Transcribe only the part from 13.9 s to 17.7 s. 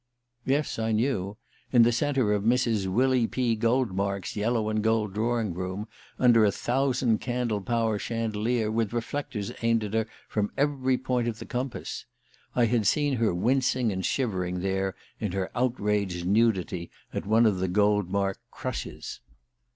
and shivering there in her outraged nudity at one of the